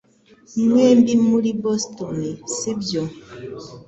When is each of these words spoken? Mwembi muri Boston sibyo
Mwembi 0.65 1.13
muri 1.27 1.49
Boston 1.61 2.17
sibyo 2.55 3.03